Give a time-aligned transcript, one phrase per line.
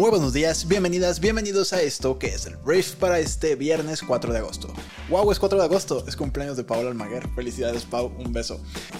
[0.00, 4.32] Muy buenos días, bienvenidas, bienvenidos a esto que es el brief para este viernes 4
[4.32, 4.72] de agosto.
[5.10, 7.28] Wow, es 4 de agosto, es cumpleaños de Paula Almaguer.
[7.34, 8.58] Felicidades, Pau, un beso.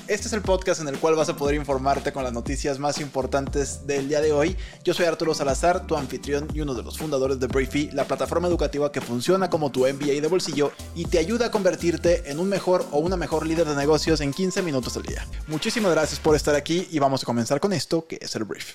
[0.08, 3.00] Este es el podcast en el cual vas a poder informarte con las noticias más
[3.00, 4.58] importantes del día de hoy.
[4.84, 8.48] Yo soy Arturo Salazar, tu anfitrión y uno de los fundadores de Briefy, la plataforma
[8.48, 12.50] educativa que funciona como tu MBA de bolsillo y te ayuda a convertirte en un
[12.50, 15.26] mejor o una mejor líder de negocios en 15 minutos al día.
[15.46, 18.74] Muchísimas gracias por estar aquí y vamos a comenzar con esto que es el brief.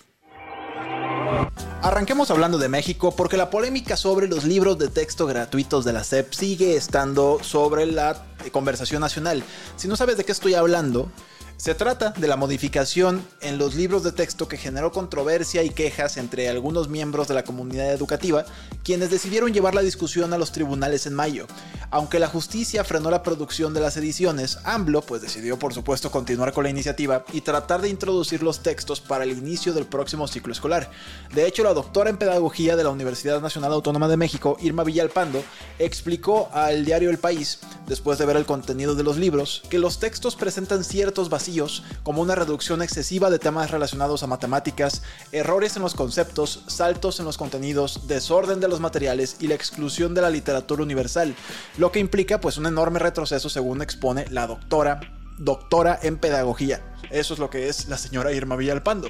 [1.81, 6.03] Arranquemos hablando de México porque la polémica sobre los libros de texto gratuitos de la
[6.03, 9.43] SEP sigue estando sobre la conversación nacional.
[9.75, 11.11] Si no sabes de qué estoy hablando,
[11.57, 16.17] se trata de la modificación en los libros de texto que generó controversia y quejas
[16.17, 18.45] entre algunos miembros de la comunidad educativa,
[18.83, 21.47] quienes decidieron llevar la discusión a los tribunales en mayo.
[21.91, 26.51] Aunque la justicia frenó la producción de las ediciones, AMLO pues decidió por supuesto continuar
[26.51, 30.51] con la iniciativa y tratar de introducir los textos para el inicio del próximo ciclo
[30.51, 30.91] escolar.
[31.33, 35.41] De hecho, la doctora en pedagogía de la Universidad Nacional Autónoma de México, Irma Villalpando,
[35.79, 39.99] explicó al diario El País, después de ver el contenido de los libros, que los
[39.99, 41.44] textos presentan ciertos vacíos
[42.03, 47.25] como una reducción excesiva de temas relacionados a matemáticas, errores en los conceptos, saltos en
[47.25, 51.35] los contenidos, desorden de los materiales y la exclusión de la literatura universal,
[51.77, 54.99] lo que implica pues un enorme retroceso según expone la doctora
[55.37, 56.81] doctora en pedagogía.
[57.11, 59.09] Eso es lo que es la señora Irma Villalpando.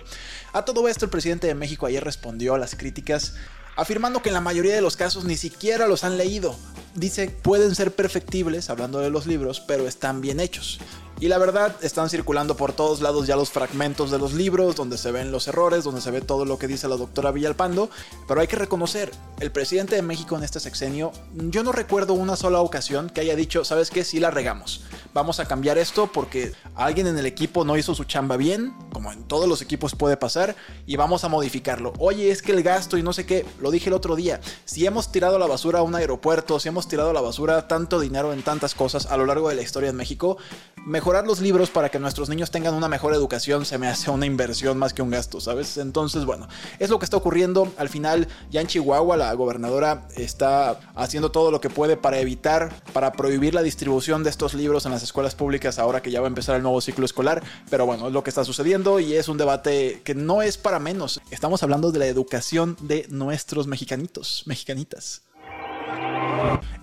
[0.54, 3.36] A todo esto, el presidente de México ayer respondió a las críticas
[3.76, 6.56] afirmando que en la mayoría de los casos ni siquiera los han leído.
[6.96, 10.80] Dice, pueden ser perfectibles, hablando de los libros, pero están bien hechos.
[11.20, 14.98] Y la verdad, están circulando por todos lados ya los fragmentos de los libros, donde
[14.98, 17.90] se ven los errores, donde se ve todo lo que dice la doctora Villalpando.
[18.28, 22.36] Pero hay que reconocer, el presidente de México en este sexenio, yo no recuerdo una
[22.36, 24.04] sola ocasión que haya dicho, ¿sabes qué?
[24.04, 24.84] Sí la regamos.
[25.14, 29.12] Vamos a cambiar esto porque alguien en el equipo no hizo su chamba bien, como
[29.12, 31.92] en todos los equipos puede pasar, y vamos a modificarlo.
[32.00, 34.86] Oye, es que el gasto y no sé qué, lo dije el otro día, si
[34.86, 38.00] hemos tirado a la basura a un aeropuerto, si hemos tirado a la basura tanto
[38.00, 40.38] dinero en tantas cosas a lo largo de la historia en México,
[40.86, 44.28] mejorar los libros para que nuestros niños tengan una mejor educación se me hace una
[44.28, 45.76] inversión más que un gasto, ¿sabes?
[45.76, 46.48] Entonces, bueno,
[46.80, 47.68] es lo que está ocurriendo.
[47.78, 52.74] Al final, ya en Chihuahua, la gobernadora está haciendo todo lo que puede para evitar,
[52.94, 56.28] para prohibir la distribución de estos libros en las escuelas públicas ahora que ya va
[56.28, 57.44] a empezar el nuevo ciclo escolar.
[57.70, 60.78] Pero bueno, es lo que está sucediendo y es un debate que no es para
[60.78, 61.20] menos.
[61.32, 65.24] Estamos hablando de la educación de nuestros mexicanitos, mexicanitas.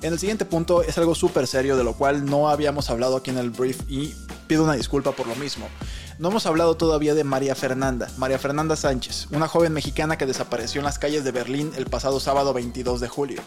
[0.02, 3.30] En el siguiente punto es algo súper serio de lo cual no habíamos hablado aquí
[3.30, 4.12] en el brief y
[4.48, 5.68] pido una disculpa por lo mismo.
[6.18, 10.80] No hemos hablado todavía de María Fernanda, María Fernanda Sánchez, una joven mexicana que desapareció
[10.80, 13.42] en las calles de Berlín el pasado sábado 22 de julio.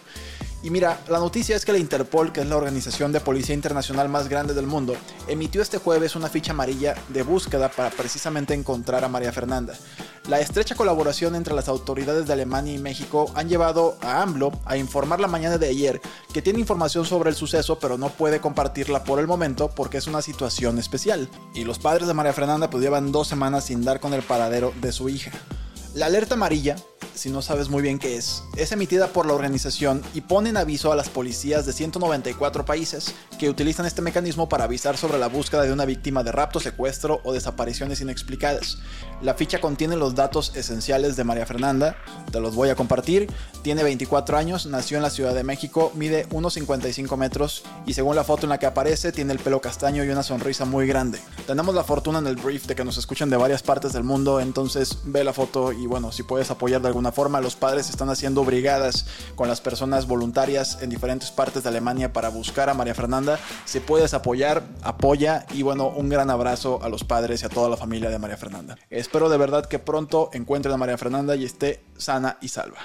[0.66, 4.10] Y mira, la noticia es que la Interpol, que es la organización de policía internacional
[4.10, 4.96] más grande del mundo,
[5.28, 9.76] emitió este jueves una ficha amarilla de búsqueda para precisamente encontrar a María Fernanda.
[10.28, 14.76] La estrecha colaboración entre las autoridades de Alemania y México han llevado a AMLO a
[14.76, 16.02] informar la mañana de ayer
[16.34, 20.08] que tiene información sobre el suceso pero no puede compartirla por el momento porque es
[20.08, 21.30] una situación especial.
[21.54, 24.74] Y los padres de María Fernanda pues llevan dos semanas sin dar con el paradero
[24.82, 25.30] de su hija.
[25.94, 26.76] La alerta amarilla
[27.16, 30.58] si no sabes muy bien qué es, es emitida por la organización y pone en
[30.58, 35.28] aviso a las policías de 194 países que utilizan este mecanismo para avisar sobre la
[35.28, 38.80] búsqueda de una víctima de rapto, secuestro o desapariciones inexplicadas.
[39.22, 41.96] La ficha contiene los datos esenciales de María Fernanda,
[42.32, 43.28] te los voy a compartir.
[43.62, 48.24] Tiene 24 años, nació en la Ciudad de México, mide 1,55 metros y según la
[48.24, 51.20] foto en la que aparece tiene el pelo castaño y una sonrisa muy grande.
[51.48, 54.40] Tenemos la fortuna en el brief de que nos escuchen de varias partes del mundo,
[54.40, 57.42] entonces ve la foto y bueno, si puedes apoyar de alguna forma.
[57.42, 59.06] Los padres están haciendo brigadas
[59.36, 63.40] con las personas voluntarias en diferentes partes de Alemania para buscar a María Fernanda.
[63.66, 67.70] Si puedes apoyar, apoya y bueno, un gran abrazo a los padres y a toda
[67.70, 68.78] la familia de María Fernanda.
[68.90, 72.80] Espero de verdad que pronto encuentren a María Fernanda y esté sana y salva.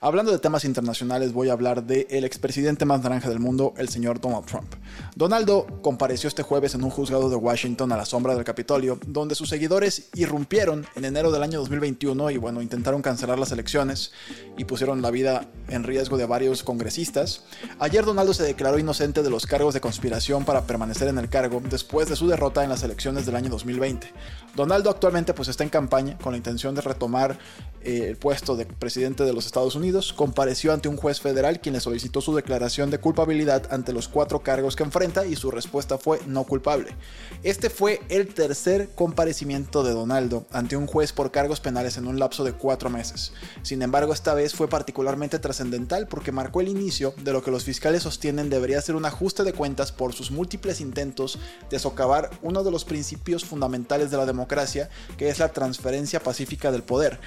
[0.00, 3.88] Hablando de temas internacionales, voy a hablar del el expresidente más naranja del mundo, el
[3.88, 4.74] señor Donald Trump.
[5.16, 9.34] Donaldo compareció este jueves en un juzgado de Washington a la sombra del Capitolio, donde
[9.34, 14.12] sus seguidores irrumpieron en enero del año 2021 y bueno, intentaron cancelar las elecciones
[14.56, 17.44] y pusieron la vida en riesgo de varios congresistas.
[17.78, 21.62] Ayer Donaldo se declaró inocente de los cargos de conspiración para permanecer en el cargo
[21.68, 24.12] después de su derrota en las elecciones del año 2020.
[24.54, 27.38] Donaldo actualmente pues está en campaña con la intención de retomar
[27.82, 31.74] eh, el puesto de presidente de los Estados Unidos, compareció ante un juez federal quien
[31.74, 35.98] le solicitó su declaración de culpabilidad ante los cuatro cargos que enfrenta y su respuesta
[35.98, 36.96] fue no culpable.
[37.42, 42.18] Este fue el tercer comparecimiento de Donaldo ante un juez por cargos penales en un
[42.18, 43.32] lapso de cuatro meses.
[43.62, 47.64] Sin embargo, esta vez fue particularmente trascendental porque marcó el inicio de lo que los
[47.64, 51.38] fiscales sostienen debería ser un ajuste de cuentas por sus múltiples intentos
[51.70, 56.70] de socavar uno de los principios fundamentales de la democracia, que es la transferencia pacífica
[56.70, 57.20] del poder.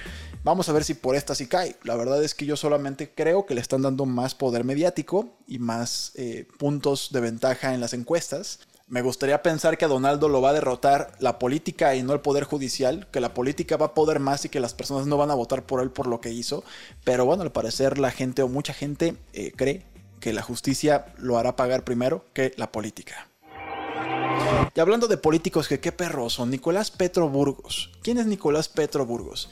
[0.44, 1.76] Vamos a ver si por esta sí cae.
[1.82, 5.58] La verdad es que yo solamente creo que le están dando más poder mediático y
[5.58, 8.60] más eh, puntos de ventaja en las encuestas.
[8.88, 12.20] Me gustaría pensar que a Donaldo lo va a derrotar la política y no el
[12.20, 15.30] poder judicial, que la política va a poder más y que las personas no van
[15.30, 16.64] a votar por él por lo que hizo.
[17.04, 19.84] Pero bueno, al parecer la gente o mucha gente eh, cree
[20.20, 23.28] que la justicia lo hará pagar primero que la política.
[24.74, 27.90] Y hablando de políticos que qué perros son, Nicolás Petro Burgos.
[28.02, 29.50] ¿Quién es Nicolás Petro Burgos?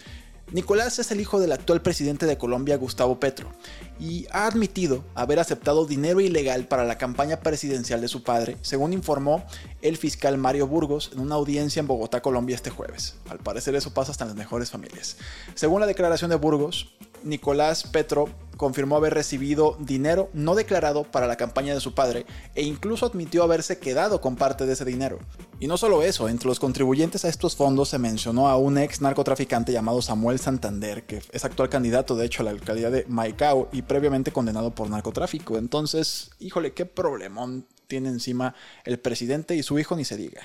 [0.52, 3.50] Nicolás es el hijo del actual presidente de Colombia, Gustavo Petro,
[3.98, 8.92] y ha admitido haber aceptado dinero ilegal para la campaña presidencial de su padre, según
[8.92, 9.44] informó
[9.82, 13.16] el fiscal Mario Burgos en una audiencia en Bogotá, Colombia este jueves.
[13.28, 15.16] Al parecer eso pasa hasta en las mejores familias.
[15.56, 21.36] Según la declaración de Burgos, Nicolás Petro confirmó haber recibido dinero no declarado para la
[21.36, 25.18] campaña de su padre e incluso admitió haberse quedado con parte de ese dinero.
[25.60, 29.00] Y no solo eso, entre los contribuyentes a estos fondos se mencionó a un ex
[29.00, 33.68] narcotraficante llamado Samuel Santander, que es actual candidato de hecho a la alcaldía de Maicao
[33.72, 35.58] y previamente condenado por narcotráfico.
[35.58, 38.54] Entonces, híjole, qué problemón tiene encima
[38.84, 40.42] el presidente y su hijo ni se diga.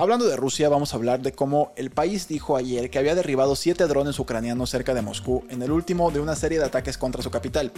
[0.00, 3.54] Hablando de Rusia, vamos a hablar de cómo el país dijo ayer que había derribado
[3.54, 7.20] 7 drones ucranianos cerca de Moscú en el último de una serie de ataques contra
[7.20, 7.70] su capital.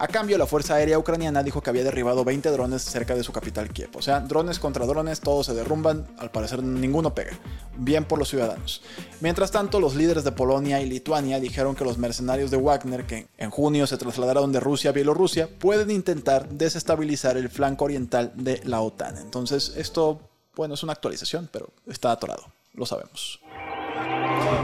[0.00, 3.30] A cambio, la Fuerza Aérea Ucraniana dijo que había derribado 20 drones cerca de su
[3.30, 3.90] capital Kiev.
[3.94, 7.38] O sea, drones contra drones, todos se derrumban, al parecer ninguno pega.
[7.76, 8.82] Bien por los ciudadanos.
[9.20, 13.28] Mientras tanto, los líderes de Polonia y Lituania dijeron que los mercenarios de Wagner, que
[13.38, 18.60] en junio se trasladaron de Rusia a Bielorrusia, pueden intentar desestabilizar el flanco oriental de
[18.64, 19.16] la OTAN.
[19.18, 20.18] Entonces, esto
[20.58, 23.38] bueno, es una actualización, pero está atorado, lo sabemos.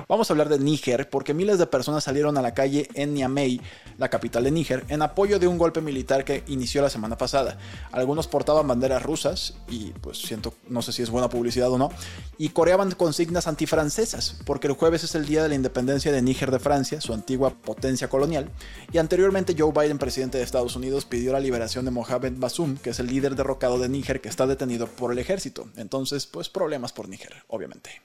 [0.09, 3.61] Vamos a hablar de Níger porque miles de personas salieron a la calle en Niamey,
[3.99, 7.59] la capital de Níger, en apoyo de un golpe militar que inició la semana pasada.
[7.93, 11.91] Algunos portaban banderas rusas y pues siento, no sé si es buena publicidad o no,
[12.39, 16.51] y coreaban consignas antifrancesas porque el jueves es el día de la independencia de Níger
[16.51, 18.51] de Francia, su antigua potencia colonial,
[18.93, 22.91] y anteriormente Joe Biden, presidente de Estados Unidos, pidió la liberación de Mohamed Bazoum, que
[22.91, 25.67] es el líder derrocado de Níger que está detenido por el ejército.
[25.77, 28.03] Entonces, pues problemas por Níger, obviamente.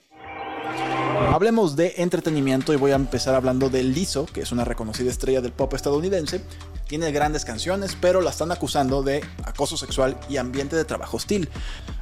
[1.31, 5.41] Hablemos de entretenimiento y voy a empezar hablando de Lizzo, que es una reconocida estrella
[5.41, 6.41] del pop estadounidense.
[6.87, 11.49] Tiene grandes canciones, pero la están acusando de acoso sexual y ambiente de trabajo hostil,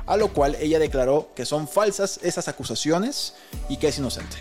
[0.05, 3.33] a lo cual ella declaró que son falsas esas acusaciones
[3.69, 4.37] y que es inocente.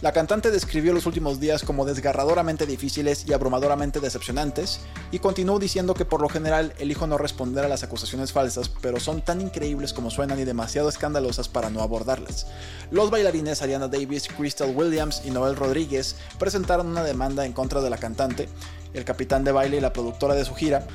[0.00, 4.78] La cantante describió los últimos días como desgarradoramente difíciles y abrumadoramente decepcionantes,
[5.10, 9.00] y continuó diciendo que por lo general elijo no responder a las acusaciones falsas, pero
[9.00, 12.46] son tan increíbles como suenan y demasiado escandalosas para no abordarlas.
[12.92, 17.90] Los bailarines Ariana Davis, Crystal Williams y Noel Rodríguez presentaron una demanda en contra de
[17.90, 18.48] la cantante,
[18.94, 20.86] el capitán de baile y la productora de su gira,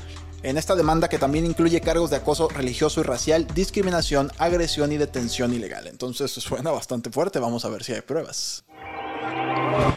[0.43, 4.97] en esta demanda que también incluye cargos de acoso religioso y racial, discriminación, agresión y
[4.97, 5.87] detención ilegal.
[5.87, 8.63] Entonces suena bastante fuerte, vamos a ver si hay pruebas.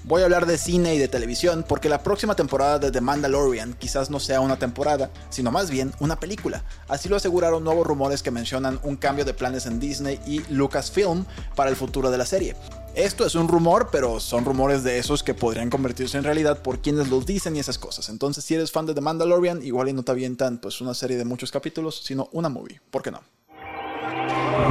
[0.05, 3.75] Voy a hablar de cine y de televisión porque la próxima temporada de The Mandalorian
[3.75, 6.65] quizás no sea una temporada, sino más bien una película.
[6.89, 11.27] Así lo aseguraron nuevos rumores que mencionan un cambio de planes en Disney y Lucasfilm
[11.57, 12.57] para el futuro de la serie.
[12.97, 16.81] Esto es un rumor, pero son rumores de esos que podrían convertirse en realidad por
[16.81, 18.09] quienes los dicen y esas cosas.
[18.09, 21.19] Entonces, si eres fan de The Mandalorian, igual y no te avientan pues una serie
[21.19, 22.81] de muchos capítulos, sino una movie.
[22.91, 23.21] ¿Por qué no?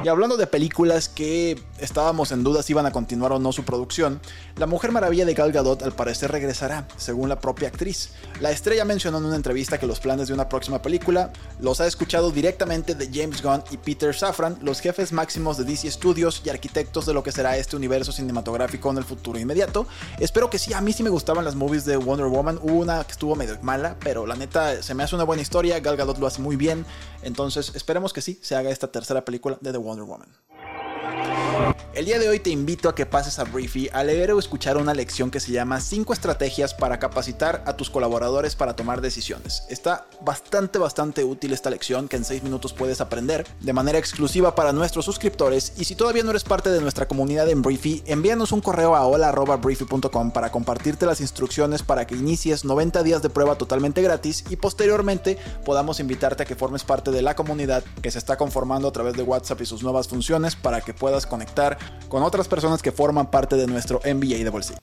[0.06, 3.64] Y hablando de películas que estábamos en duda si iban a continuar o no su
[3.64, 4.22] producción,
[4.56, 8.12] La Mujer Maravilla de Gal Gadot al parecer regresará, según la propia actriz.
[8.40, 11.88] La estrella mencionó en una entrevista que los planes de una próxima película los ha
[11.88, 16.50] escuchado directamente de James Gunn y Peter Safran, los jefes máximos de DC Studios y
[16.50, 19.88] arquitectos de lo que será este universo cinematográfico en el futuro inmediato.
[20.20, 23.04] Espero que sí, a mí sí me gustaban las movies de Wonder Woman, hubo una
[23.06, 26.20] que estuvo medio mala, pero la neta se me hace una buena historia, Gal Gadot
[26.20, 26.86] lo hace muy bien,
[27.24, 30.34] entonces esperemos que sí se haga esta tercera película de The Wonder Woman.
[31.96, 34.76] El día de hoy te invito a que pases a Briefy a leer o escuchar
[34.76, 39.64] una lección que se llama 5 estrategias para capacitar a tus colaboradores para tomar decisiones.
[39.70, 44.56] Está bastante bastante útil esta lección que en 6 minutos puedes aprender de manera exclusiva
[44.56, 48.52] para nuestros suscriptores y si todavía no eres parte de nuestra comunidad en Briefy, envíanos
[48.52, 53.58] un correo a hola@briefy.com para compartirte las instrucciones para que inicies 90 días de prueba
[53.58, 58.20] totalmente gratis y posteriormente podamos invitarte a que formes parte de la comunidad que se
[58.20, 61.78] está conformando a través de WhatsApp y sus nuevas funciones para que puedas conectar
[62.10, 64.80] con otras personas que forman parte de nuestro MBA de bolsillo.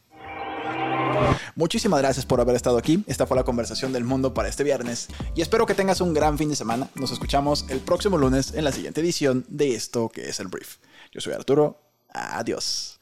[1.54, 3.04] Muchísimas gracias por haber estado aquí.
[3.06, 6.38] Esta fue la conversación del mundo para este viernes y espero que tengas un gran
[6.38, 6.88] fin de semana.
[6.94, 10.76] Nos escuchamos el próximo lunes en la siguiente edición de esto que es el brief.
[11.12, 11.78] Yo soy Arturo.
[12.08, 12.98] Adiós.